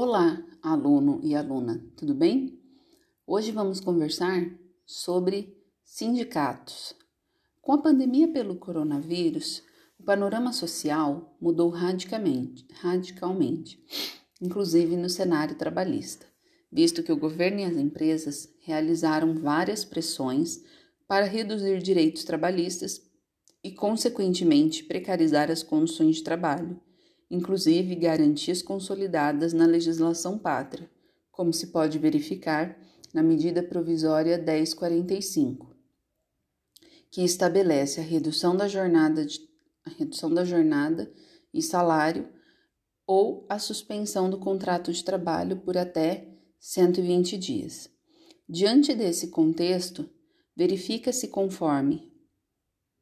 Olá, 0.00 0.40
aluno 0.62 1.18
e 1.24 1.34
aluna, 1.34 1.84
tudo 1.96 2.14
bem? 2.14 2.56
Hoje 3.26 3.50
vamos 3.50 3.80
conversar 3.80 4.48
sobre 4.86 5.60
sindicatos. 5.82 6.94
Com 7.60 7.72
a 7.72 7.82
pandemia 7.82 8.28
pelo 8.28 8.54
coronavírus, 8.54 9.60
o 9.98 10.04
panorama 10.04 10.52
social 10.52 11.36
mudou 11.40 11.68
radicalmente, 11.68 12.64
radicalmente, 12.74 13.84
inclusive 14.40 14.96
no 14.96 15.10
cenário 15.10 15.56
trabalhista, 15.56 16.26
visto 16.70 17.02
que 17.02 17.10
o 17.10 17.18
governo 17.18 17.58
e 17.58 17.64
as 17.64 17.76
empresas 17.76 18.48
realizaram 18.60 19.34
várias 19.34 19.84
pressões 19.84 20.62
para 21.08 21.26
reduzir 21.26 21.82
direitos 21.82 22.22
trabalhistas 22.22 23.02
e, 23.64 23.72
consequentemente, 23.72 24.84
precarizar 24.84 25.50
as 25.50 25.64
condições 25.64 26.18
de 26.18 26.22
trabalho 26.22 26.80
inclusive 27.30 27.94
garantias 27.94 28.62
consolidadas 28.62 29.52
na 29.52 29.66
legislação 29.66 30.38
pátria, 30.38 30.90
como 31.30 31.52
se 31.52 31.68
pode 31.68 31.98
verificar 31.98 32.78
na 33.12 33.22
medida 33.22 33.62
provisória 33.62 34.38
1045, 34.38 35.74
que 37.10 37.22
estabelece 37.22 38.00
a 38.00 38.02
redução 38.02 38.56
da 38.56 38.68
jornada, 38.68 39.24
de, 39.24 39.40
a 39.84 39.90
redução 39.90 40.32
da 40.32 40.44
jornada 40.44 41.12
e 41.52 41.62
salário 41.62 42.28
ou 43.06 43.46
a 43.48 43.58
suspensão 43.58 44.28
do 44.28 44.38
contrato 44.38 44.92
de 44.92 45.02
trabalho 45.02 45.56
por 45.58 45.76
até 45.78 46.28
120 46.58 47.38
dias. 47.38 47.90
Diante 48.48 48.94
desse 48.94 49.28
contexto, 49.28 50.08
verifica-se 50.56 51.28
conforme 51.28 52.12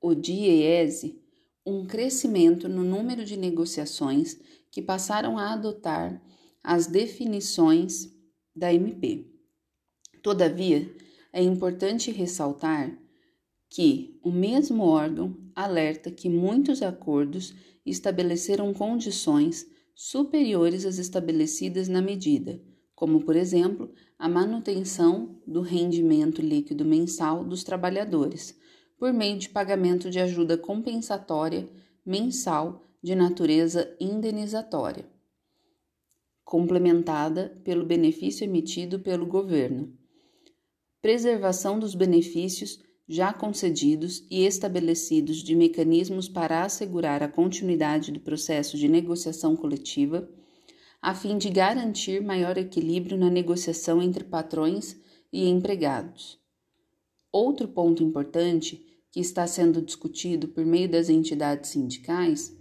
o 0.01 0.15
DIEESE 0.15 1.26
um 1.67 1.85
crescimento 1.85 2.69
no 2.69 2.85
número 2.85 3.25
de 3.25 3.37
negociações 3.37 4.39
que 4.71 4.81
passaram 4.81 5.37
a 5.37 5.53
adotar 5.53 6.23
as 6.63 6.87
definições 6.87 8.09
da 8.55 8.73
MP. 8.73 9.27
Todavia, 10.23 10.89
é 11.33 11.43
importante 11.43 12.11
ressaltar 12.13 12.97
que 13.69 14.19
o 14.23 14.31
mesmo 14.31 14.85
órgão 14.85 15.37
alerta 15.55 16.11
que 16.11 16.29
muitos 16.29 16.83
acordos 16.83 17.53
estabeleceram 17.85 18.73
condições 18.73 19.67
superiores 19.95 20.85
às 20.85 20.99
estabelecidas 20.99 21.89
na 21.89 22.01
medida, 22.01 22.61
como, 22.95 23.23
por 23.23 23.35
exemplo, 23.35 23.93
a 24.19 24.29
manutenção 24.29 25.41
do 25.47 25.61
rendimento 25.61 26.41
líquido 26.41 26.85
mensal 26.85 27.45
dos 27.45 27.65
trabalhadores, 27.65 28.57
por 28.99 29.13
meio 29.13 29.39
de 29.39 29.49
pagamento 29.49 30.11
de 30.11 30.19
ajuda 30.19 30.57
compensatória 30.57 31.69
mensal 32.05 32.83
de 33.03 33.15
natureza 33.15 33.95
indenizatória, 34.01 35.07
complementada 36.45 37.61
pelo 37.63 37.85
benefício 37.85 38.45
emitido 38.45 39.01
pelo 39.01 39.27
governo, 39.27 39.93
preservação 41.03 41.79
dos 41.79 41.95
benefícios 41.95 42.81
já 43.09 43.33
concedidos 43.33 44.27
e 44.31 44.45
estabelecidos 44.45 45.37
de 45.39 45.55
mecanismos 45.55 46.29
para 46.29 46.65
assegurar 46.65 47.23
a 47.23 47.29
continuidade 47.29 48.11
do 48.11 48.19
processo 48.19 48.77
de 48.77 48.89
negociação 48.89 49.55
coletiva, 49.55 50.29
a 51.01 51.15
fim 51.15 51.39
de 51.39 51.49
garantir 51.51 52.21
maior 52.21 52.59
equilíbrio 52.59 53.17
na 53.17 53.31
negociação 53.31 54.03
entre 54.03 54.25
patrões 54.25 54.97
e 55.33 55.49
empregados. 55.49 56.41
Outro 57.39 57.69
ponto 57.69 58.03
importante 58.03 58.83
que 59.13 59.21
está 59.21 59.47
sendo 59.47 59.83
discutido 59.83 60.49
por 60.49 60.65
meio 60.65 60.91
das 60.91 61.11
entidades 61.11 61.69
sindicais 61.69 62.57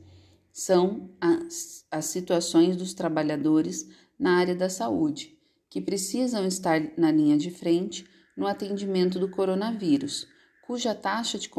são 0.52 1.16
as, 1.22 1.86
as 1.90 2.08
situações 2.08 2.76
dos 2.76 2.94
trabalhadores 2.94 3.90
na 4.20 4.36
área 4.36 4.53
da 4.53 4.68
saúde, 4.68 5.40
que 5.70 5.80
precisam 5.80 6.46
estar 6.46 6.92
na 6.98 7.09
linha 7.09 7.38
de 7.38 7.52
frente 7.52 8.06
no 8.36 8.46
atendimento 8.46 9.18
do 9.18 9.31
coronavírus, 9.31 10.28
cuja 10.68 10.94
taxa 10.94 11.40
de, 11.40 11.50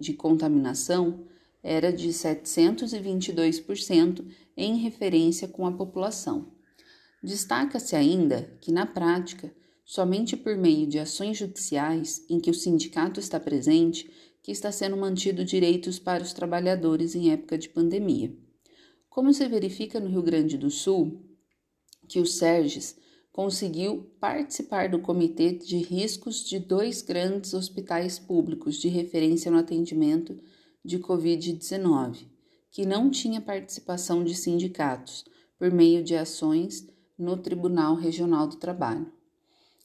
de 0.00 0.12
contaminação 0.14 1.24
era 1.62 1.92
de 1.92 2.08
722% 2.08 4.26
em 4.56 4.78
referência 4.78 5.46
com 5.46 5.64
a 5.64 5.70
população. 5.70 6.52
Destaca-se 7.22 7.94
ainda 7.94 8.52
que, 8.60 8.72
na 8.72 8.84
prática, 8.84 9.54
somente 9.84 10.36
por 10.36 10.56
meio 10.56 10.86
de 10.86 10.98
ações 10.98 11.36
judiciais 11.36 12.24
em 12.28 12.40
que 12.40 12.50
o 12.50 12.54
sindicato 12.54 13.20
está 13.20 13.38
presente 13.38 14.10
que 14.42 14.52
está 14.52 14.70
sendo 14.70 14.96
mantido 14.96 15.44
direitos 15.44 15.98
para 15.98 16.22
os 16.22 16.32
trabalhadores 16.32 17.14
em 17.14 17.32
época 17.32 17.56
de 17.56 17.68
pandemia. 17.68 18.36
Como 19.08 19.32
se 19.32 19.48
verifica 19.48 19.98
no 19.98 20.08
Rio 20.08 20.22
Grande 20.22 20.58
do 20.58 20.70
Sul, 20.70 21.22
que 22.06 22.20
o 22.20 22.26
SERGES 22.26 22.98
conseguiu 23.32 24.10
participar 24.20 24.88
do 24.88 25.00
comitê 25.00 25.52
de 25.52 25.78
riscos 25.78 26.44
de 26.44 26.58
dois 26.58 27.00
grandes 27.00 27.54
hospitais 27.54 28.18
públicos 28.18 28.76
de 28.76 28.88
referência 28.88 29.50
no 29.50 29.58
atendimento 29.58 30.38
de 30.84 30.98
Covid-19, 30.98 32.26
que 32.70 32.84
não 32.84 33.10
tinha 33.10 33.40
participação 33.40 34.22
de 34.22 34.34
sindicatos, 34.34 35.24
por 35.58 35.70
meio 35.70 36.04
de 36.04 36.14
ações 36.14 36.86
no 37.18 37.36
Tribunal 37.36 37.94
Regional 37.94 38.46
do 38.46 38.56
Trabalho. 38.56 39.10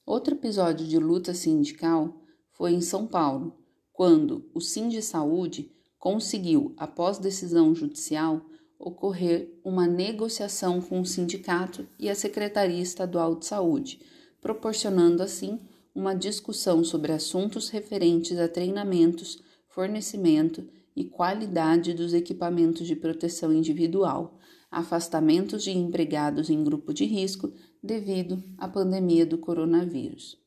Outro 0.10 0.34
episódio 0.34 0.88
de 0.88 0.98
luta 0.98 1.36
sindical 1.36 2.20
foi 2.54 2.72
em 2.72 2.82
São 2.82 3.06
Paulo, 3.06 3.56
quando 3.94 4.50
o 4.56 4.60
Sim 4.60 4.90
de 4.90 5.04
Saúde 5.04 5.72
conseguiu, 6.00 6.74
após 6.78 7.20
decisão 7.20 7.76
judicial, 7.76 8.42
ocorrer 8.80 9.54
uma 9.64 9.86
negociação 9.86 10.82
com 10.82 11.00
o 11.00 11.06
sindicato 11.06 11.88
e 12.00 12.10
a 12.10 12.16
Secretaria 12.16 12.82
Estadual 12.82 13.36
de 13.36 13.46
Saúde, 13.46 14.02
proporcionando 14.42 15.22
assim 15.22 15.60
uma 15.94 16.16
discussão 16.16 16.84
sobre 16.84 17.12
assuntos 17.12 17.70
referentes 17.70 18.40
a 18.40 18.48
treinamentos, 18.48 19.38
fornecimento 19.68 20.68
e 20.96 21.04
qualidade 21.04 21.94
dos 21.94 22.16
equipamentos 22.16 22.88
de 22.88 22.96
proteção 22.96 23.54
individual, 23.54 24.40
afastamentos 24.72 25.64
de 25.64 25.70
empregados 25.70 26.50
em 26.50 26.64
grupo 26.64 26.96
de 26.96 27.06
risco 27.06 27.54
devido 27.82 28.44
à 28.58 28.68
pandemia 28.68 29.26
do 29.26 29.38
coronavírus. 29.38 30.38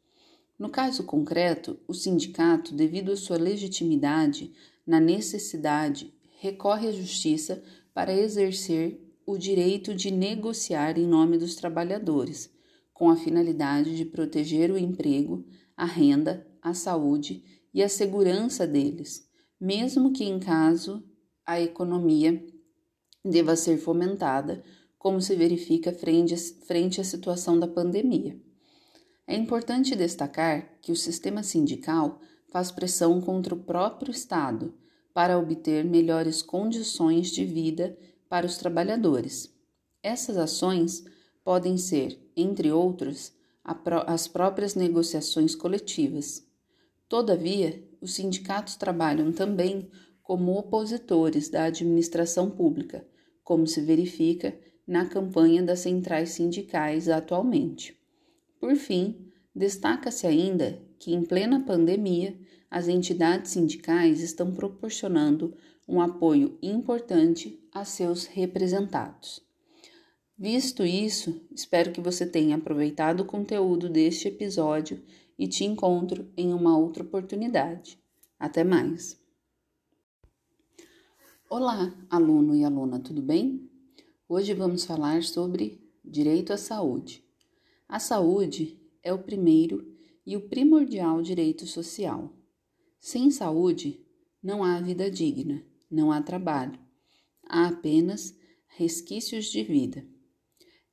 No 0.59 0.69
caso 0.69 1.05
concreto, 1.05 1.79
o 1.89 1.95
sindicato, 1.95 2.75
devido 2.75 3.13
à 3.13 3.17
sua 3.17 3.37
legitimidade 3.37 4.53
na 4.87 5.01
necessidade, 5.01 6.13
recorre 6.39 6.89
à 6.89 6.93
justiça 6.93 7.63
para 7.95 8.13
exercer 8.13 9.01
o 9.27 9.39
direito 9.39 9.95
de 9.95 10.11
negociar 10.11 10.99
em 10.99 11.07
nome 11.07 11.39
dos 11.39 11.55
trabalhadores, 11.55 12.51
com 12.93 13.11
a 13.11 13.17
finalidade 13.17 13.97
de 13.97 14.05
proteger 14.05 14.71
o 14.71 14.79
emprego, 14.79 15.45
a 15.77 15.85
renda, 15.85 16.47
a 16.61 16.75
saúde 16.75 17.43
e 17.73 17.83
a 17.83 17.89
segurança 17.89 18.67
deles, 18.67 19.29
mesmo 19.61 20.13
que 20.13 20.25
em 20.25 20.39
caso 20.39 21.03
a 21.45 21.61
economia 21.61 22.45
deva 23.25 23.57
ser 23.57 23.79
fomentada, 23.79 24.63
como 25.03 25.21
se 25.21 25.35
verifica 25.35 25.93
frente 25.93 27.01
à 27.01 27.05
situação 27.05 27.59
da 27.59 27.67
pandemia. 27.67 28.41
É 29.27 29.35
importante 29.35 29.97
destacar 29.97 30.79
que 30.81 30.93
o 30.93 30.97
sistema 30.97 31.43
sindical 31.43 32.21
faz 32.53 32.71
pressão 32.71 33.21
contra 33.21 33.53
o 33.53 33.65
próprio 33.65 34.13
Estado 34.13 34.73
para 35.13 35.37
obter 35.37 35.85
melhores 35.85 36.41
condições 36.41 37.33
de 37.33 37.45
vida 37.45 37.99
para 38.29 38.47
os 38.47 38.57
trabalhadores. 38.59 39.53
Essas 40.05 40.37
ações 40.37 41.05
podem 41.43 41.77
ser, 41.77 42.17
entre 42.37 42.71
outras, 42.71 43.35
as 44.07 44.29
próprias 44.29 44.77
negociações 44.77 45.57
coletivas. 45.57 46.47
Todavia, 47.09 47.83
os 48.01 48.15
sindicatos 48.15 48.77
trabalham 48.77 49.33
também 49.33 49.91
como 50.23 50.57
opositores 50.57 51.49
da 51.49 51.65
administração 51.65 52.49
pública, 52.49 53.05
como 53.43 53.67
se 53.67 53.81
verifica 53.81 54.57
na 54.93 55.07
campanha 55.07 55.63
das 55.63 55.81
centrais 55.81 56.33
sindicais 56.33 57.09
atualmente. 57.09 57.99
Por 58.61 58.77
fim, 58.77 59.33
destaca-se 59.57 60.27
ainda 60.27 60.79
que, 60.99 61.15
em 61.15 61.25
plena 61.25 61.65
pandemia, 61.65 62.39
as 62.71 62.89
entidades 62.89 63.53
sindicais 63.53 64.21
estão 64.21 64.53
proporcionando 64.53 65.55
um 65.89 65.99
apoio 65.99 66.59
importante 66.63 67.59
a 67.73 67.87
seus 67.87 68.27
representados. 68.27 69.41
Visto 70.39 70.85
isso, 70.85 71.41
espero 71.51 71.91
que 71.91 72.01
você 72.01 72.27
tenha 72.27 72.57
aproveitado 72.57 73.21
o 73.21 73.25
conteúdo 73.27 73.89
deste 73.89 74.29
episódio 74.29 75.03
e 75.39 75.49
te 75.49 75.65
encontro 75.65 76.31
em 76.37 76.53
uma 76.53 76.77
outra 76.77 77.03
oportunidade. 77.03 77.99
Até 78.39 78.63
mais! 78.63 79.19
Olá, 81.49 81.95
aluno 82.11 82.55
e 82.55 82.63
aluna, 82.63 82.99
tudo 83.01 83.23
bem? 83.23 83.72
Hoje 84.35 84.55
vamos 84.55 84.87
falar 84.87 85.23
sobre 85.25 85.79
direito 86.03 86.55
à 86.55 86.57
saúde. 86.57 87.23
A 87.87 87.99
saúde 87.99 88.81
é 89.03 89.13
o 89.13 89.19
primeiro 89.19 89.87
e 90.25 90.39
o 90.39 90.49
primordial 90.49 91.21
direito 91.21 91.67
social. 91.67 92.33
Sem 92.99 93.31
saúde, 93.31 94.03
não 94.43 94.65
há 94.65 94.81
vida 94.81 95.11
digna, 95.11 95.63
não 95.91 96.11
há 96.11 96.23
trabalho, 96.23 96.81
há 97.47 97.69
apenas 97.69 98.35
resquícios 98.69 99.53
de 99.53 99.63
vida. 99.63 100.03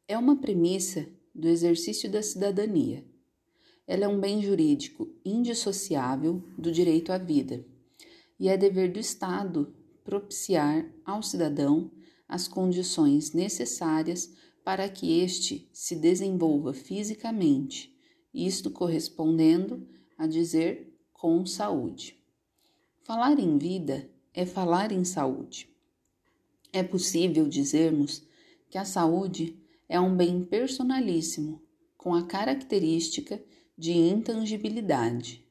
é 0.05 0.17
uma 0.17 0.35
premissa 0.35 1.07
do 1.33 1.47
exercício 1.47 2.11
da 2.11 2.21
cidadania. 2.21 3.07
Ela 3.87 4.03
é 4.03 4.07
um 4.09 4.19
bem 4.19 4.41
jurídico 4.41 5.15
indissociável 5.23 6.43
do 6.57 6.73
direito 6.73 7.13
à 7.13 7.17
vida 7.17 7.65
e 8.37 8.49
é 8.49 8.57
dever 8.57 8.91
do 8.91 8.99
Estado 8.99 9.73
propiciar 10.03 10.93
ao 11.05 11.23
cidadão 11.23 11.89
as 12.29 12.47
condições 12.47 13.33
necessárias 13.33 14.31
para 14.63 14.87
que 14.87 15.19
este 15.19 15.67
se 15.73 15.95
desenvolva 15.95 16.73
fisicamente, 16.73 17.91
isto 18.31 18.69
correspondendo 18.69 19.87
a 20.15 20.27
dizer 20.27 20.95
com 21.11 21.43
saúde. 21.43 22.23
Falar 23.01 23.39
em 23.39 23.57
vida 23.57 24.07
é 24.31 24.45
falar 24.45 24.91
em 24.91 25.03
saúde. 25.03 25.67
É 26.71 26.83
possível 26.83 27.49
dizermos 27.49 28.21
que 28.69 28.77
a 28.77 28.85
saúde 28.85 29.59
é 29.87 29.99
um 29.99 30.15
bem 30.15 30.43
personalíssimo, 30.43 31.63
com 31.97 32.13
a 32.13 32.27
característica 32.27 33.43
de 33.75 33.91
intangibilidade. 33.91 35.43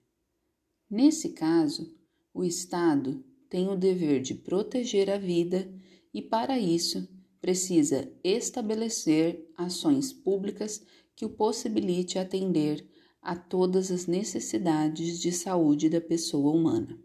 Nesse 0.89 1.31
caso, 1.31 1.93
o 2.33 2.45
Estado 2.45 3.25
tem 3.51 3.69
o 3.69 3.75
dever 3.75 4.23
de 4.23 4.35
proteger 4.35 5.11
a 5.11 5.19
vida 5.19 5.69
e, 6.13 6.23
para 6.23 6.59
isso, 6.59 7.09
precisa 7.41 8.11
estabelecer 8.23 9.49
ações 9.57 10.13
públicas 10.13 10.83
que 11.15 11.25
o 11.25 11.31
possibilite 11.31 12.19
atender 12.19 12.87
a 13.21 13.37
todas 13.37 13.91
as 13.91 14.07
necessidades 14.07 15.19
de 15.19 15.33
saúde 15.33 15.89
da 15.89 16.01
pessoa 16.01 16.53
humana. 16.53 16.99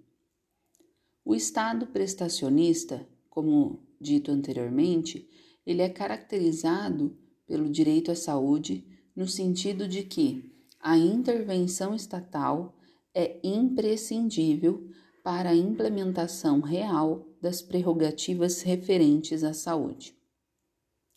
O 1.26 1.34
Estado 1.34 1.88
prestacionista, 1.88 3.08
como 3.30 3.82
dito 4.00 4.32
anteriormente, 4.32 5.28
ele 5.66 5.82
é 5.82 5.90
caracterizado 5.90 7.18
pelo 7.48 7.70
direito 7.70 8.12
à 8.12 8.16
saúde 8.16 8.86
no 9.16 9.28
sentido 9.28 9.88
de 9.88 10.04
que 10.04 10.52
a 10.80 10.98
intervenção 10.98 11.96
estatal 11.96 12.76
é 13.14 13.40
imprescindível 13.44 14.90
para 15.24 15.52
a 15.52 15.56
implementação 15.56 16.60
real 16.60 17.26
das 17.44 17.62
prerrogativas 17.62 18.62
referentes 18.62 19.44
à 19.44 19.54
saúde. 19.54 20.16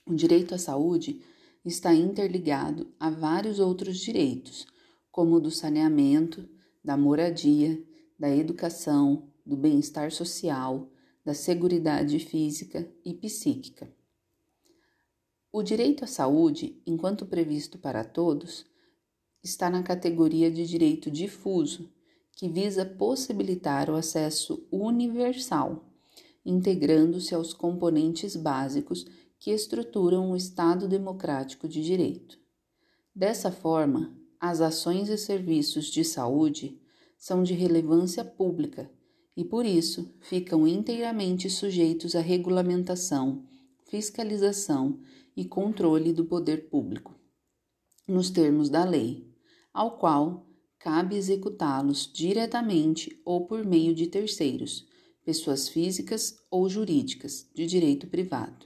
O 0.04 0.12
direito 0.12 0.56
à 0.56 0.58
saúde 0.58 1.22
está 1.64 1.94
interligado 1.94 2.92
a 2.98 3.08
vários 3.08 3.60
outros 3.60 4.00
direitos, 4.00 4.66
como 5.08 5.36
o 5.36 5.40
do 5.40 5.52
saneamento, 5.52 6.48
da 6.82 6.96
moradia, 6.96 7.80
da 8.18 8.28
educação, 8.28 9.30
do 9.46 9.56
bem-estar 9.56 10.10
social, 10.10 10.90
da 11.24 11.32
seguridade 11.32 12.18
física 12.18 12.92
e 13.04 13.14
psíquica. 13.14 13.88
O 15.52 15.62
direito 15.62 16.02
à 16.02 16.08
saúde, 16.08 16.82
enquanto 16.84 17.24
previsto 17.24 17.78
para 17.78 18.02
todos, 18.02 18.66
está 19.44 19.70
na 19.70 19.84
categoria 19.84 20.50
de 20.50 20.66
direito 20.66 21.08
difuso 21.08 21.88
que 22.32 22.48
visa 22.48 22.84
possibilitar 22.84 23.88
o 23.88 23.94
acesso 23.94 24.66
universal, 24.72 25.85
integrando-se 26.46 27.34
aos 27.34 27.52
componentes 27.52 28.36
básicos 28.36 29.04
que 29.38 29.50
estruturam 29.50 30.30
o 30.30 30.36
Estado 30.36 30.88
democrático 30.88 31.68
de 31.68 31.82
direito. 31.82 32.38
Dessa 33.14 33.50
forma, 33.50 34.16
as 34.40 34.60
ações 34.60 35.08
e 35.08 35.18
serviços 35.18 35.86
de 35.86 36.04
saúde 36.04 36.80
são 37.18 37.42
de 37.42 37.52
relevância 37.52 38.24
pública 38.24 38.90
e, 39.36 39.44
por 39.44 39.66
isso, 39.66 40.14
ficam 40.20 40.66
inteiramente 40.66 41.50
sujeitos 41.50 42.14
à 42.14 42.20
regulamentação, 42.20 43.44
fiscalização 43.84 45.00
e 45.36 45.44
controle 45.44 46.12
do 46.12 46.24
poder 46.24 46.68
público, 46.68 47.14
nos 48.06 48.30
termos 48.30 48.70
da 48.70 48.84
lei, 48.84 49.28
ao 49.72 49.98
qual 49.98 50.46
cabe 50.78 51.16
executá-los 51.16 52.10
diretamente 52.12 53.20
ou 53.24 53.46
por 53.46 53.64
meio 53.64 53.94
de 53.94 54.06
terceiros, 54.06 54.86
pessoas 55.26 55.68
físicas 55.68 56.38
ou 56.48 56.68
jurídicas, 56.68 57.50
de 57.52 57.66
direito 57.66 58.06
privado. 58.06 58.64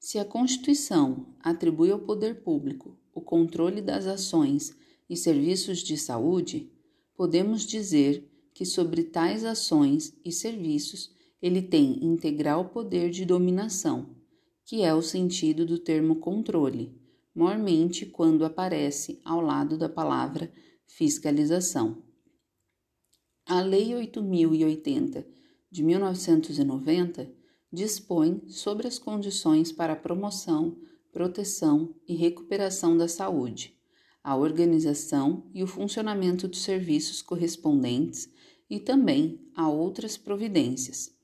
Se 0.00 0.18
a 0.18 0.24
Constituição 0.24 1.36
atribui 1.40 1.90
ao 1.90 1.98
poder 1.98 2.42
público 2.42 2.98
o 3.14 3.20
controle 3.20 3.82
das 3.82 4.06
ações 4.06 4.74
e 5.10 5.14
serviços 5.14 5.80
de 5.80 5.98
saúde, 5.98 6.72
podemos 7.14 7.66
dizer 7.66 8.26
que 8.54 8.64
sobre 8.64 9.04
tais 9.04 9.44
ações 9.44 10.18
e 10.24 10.32
serviços 10.32 11.14
ele 11.42 11.60
tem 11.60 12.02
integral 12.02 12.70
poder 12.70 13.10
de 13.10 13.26
dominação, 13.26 14.16
que 14.64 14.82
é 14.82 14.94
o 14.94 15.02
sentido 15.02 15.66
do 15.66 15.78
termo 15.78 16.16
controle, 16.16 16.98
mormente 17.34 18.06
quando 18.06 18.42
aparece 18.42 19.20
ao 19.22 19.42
lado 19.42 19.76
da 19.76 19.88
palavra 19.88 20.50
fiscalização. 20.86 22.02
A 23.44 23.60
Lei 23.60 23.94
8080 23.94 25.36
de 25.70 25.82
1990 25.82 27.30
dispõe 27.72 28.42
sobre 28.48 28.86
as 28.86 28.98
condições 28.98 29.70
para 29.70 29.92
a 29.92 29.96
promoção, 29.96 30.76
proteção 31.12 31.94
e 32.06 32.14
recuperação 32.14 32.96
da 32.96 33.08
saúde, 33.08 33.74
a 34.22 34.36
organização 34.36 35.44
e 35.52 35.62
o 35.62 35.66
funcionamento 35.66 36.48
dos 36.48 36.62
serviços 36.62 37.20
correspondentes 37.20 38.30
e 38.68 38.80
também 38.80 39.40
a 39.54 39.68
outras 39.68 40.16
providências. 40.16 41.14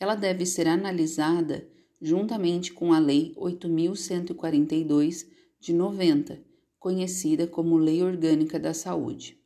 Ela 0.00 0.14
deve 0.14 0.44
ser 0.44 0.66
analisada 0.68 1.68
juntamente 2.00 2.72
com 2.72 2.92
a 2.92 2.98
Lei 2.98 3.32
8142 3.36 5.26
de 5.60 5.72
90 5.72 6.54
conhecida 6.84 7.46
como 7.46 7.78
Lei 7.78 8.02
Orgânica 8.02 8.60
da 8.60 8.74
Saúde. 8.74 9.40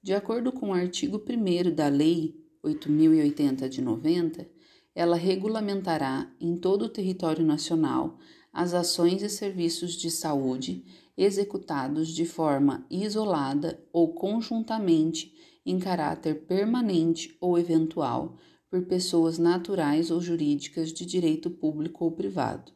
De 0.00 0.14
acordo 0.14 0.52
com 0.52 0.68
o 0.68 0.72
artigo 0.72 1.20
1 1.20 1.74
da 1.74 1.88
Lei 1.88 2.39
8080 2.62 3.68
de 3.68 3.80
90, 3.80 4.48
ela 4.94 5.16
regulamentará 5.16 6.30
em 6.40 6.56
todo 6.56 6.86
o 6.86 6.88
território 6.88 7.44
nacional 7.44 8.18
as 8.52 8.74
ações 8.74 9.22
e 9.22 9.28
serviços 9.28 9.92
de 9.92 10.10
saúde 10.10 10.84
executados 11.16 12.08
de 12.08 12.24
forma 12.24 12.86
isolada 12.90 13.82
ou 13.92 14.14
conjuntamente 14.14 15.32
em 15.66 15.78
caráter 15.78 16.46
permanente 16.46 17.36
ou 17.40 17.58
eventual 17.58 18.38
por 18.70 18.82
pessoas 18.86 19.38
naturais 19.38 20.10
ou 20.10 20.20
jurídicas 20.20 20.92
de 20.92 21.04
direito 21.04 21.50
público 21.50 22.04
ou 22.04 22.12
privado. 22.12 22.72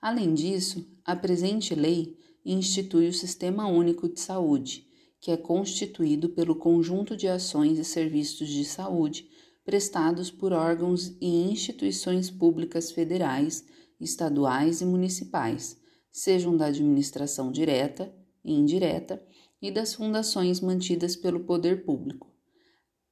Além 0.00 0.32
disso, 0.32 0.88
a 1.04 1.14
presente 1.14 1.74
lei 1.74 2.16
institui 2.44 3.08
o 3.08 3.12
Sistema 3.12 3.66
Único 3.66 4.08
de 4.08 4.20
Saúde, 4.20 4.87
que 5.20 5.30
é 5.30 5.36
constituído 5.36 6.28
pelo 6.28 6.56
conjunto 6.56 7.16
de 7.16 7.26
ações 7.28 7.78
e 7.78 7.84
serviços 7.84 8.48
de 8.48 8.64
saúde 8.64 9.28
prestados 9.64 10.30
por 10.30 10.52
órgãos 10.52 11.14
e 11.20 11.26
instituições 11.26 12.30
públicas 12.30 12.90
federais, 12.90 13.64
estaduais 14.00 14.80
e 14.80 14.86
municipais, 14.86 15.78
sejam 16.10 16.56
da 16.56 16.66
administração 16.66 17.52
direta 17.52 18.10
e 18.42 18.54
indireta 18.54 19.22
e 19.60 19.70
das 19.70 19.92
fundações 19.92 20.60
mantidas 20.60 21.16
pelo 21.16 21.40
poder 21.40 21.84
público. 21.84 22.32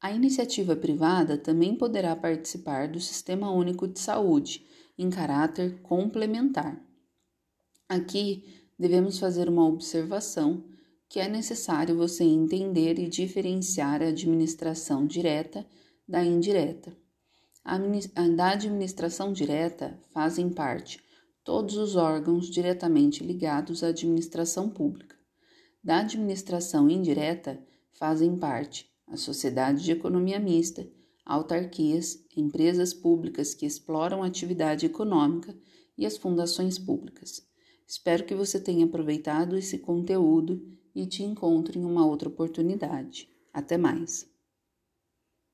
A 0.00 0.12
iniciativa 0.12 0.76
privada 0.76 1.36
também 1.36 1.75
poderá 1.75 2.14
participar 2.14 2.88
do 2.88 3.00
Sistema 3.00 3.50
Único 3.50 3.86
de 3.88 3.98
Saúde 3.98 4.64
em 4.96 5.10
caráter 5.10 5.82
complementar. 5.82 6.80
Aqui 7.88 8.64
devemos 8.78 9.18
fazer 9.18 9.48
uma 9.48 9.66
observação 9.66 10.64
que 11.08 11.20
é 11.20 11.28
necessário 11.28 11.96
você 11.96 12.25
entender 12.25 12.98
e 12.98 13.08
diferenciar 13.08 14.02
a 14.02 14.08
administração 14.08 15.06
direta 15.06 15.66
da 16.06 16.25
indireta. 16.25 16.96
Da 18.36 18.50
administração 18.50 19.32
direta 19.32 19.98
fazem 20.12 20.50
parte 20.50 21.00
todos 21.42 21.76
os 21.76 21.94
órgãos 21.94 22.50
diretamente 22.50 23.25
ligados 23.25 23.82
à 23.82 23.88
administração 23.88 24.68
pública. 24.68 25.16
Da 25.82 26.00
administração 26.00 26.90
indireta 26.90 27.64
fazem 27.92 28.36
parte 28.36 28.90
a 29.06 29.16
sociedade 29.16 29.84
de 29.84 29.92
economia 29.92 30.40
mista, 30.40 30.88
autarquias, 31.25 32.18
empresas 32.36 32.92
públicas 32.92 33.54
que 33.54 33.64
exploram 33.64 34.22
atividade 34.22 34.86
econômica 34.86 35.56
e 35.96 36.04
as 36.04 36.16
fundações 36.16 36.78
públicas. 36.78 37.46
Espero 37.86 38.25
que 38.25 38.34
você 38.34 38.60
tenha 38.60 38.84
aproveitado 38.84 39.56
esse 39.56 39.78
conteúdo 39.78 40.75
e 40.96 41.06
te 41.06 41.22
encontre 41.22 41.78
em 41.78 41.84
uma 41.84 42.06
outra 42.06 42.28
oportunidade. 42.28 43.28
Até 43.52 43.76
mais! 43.76 44.26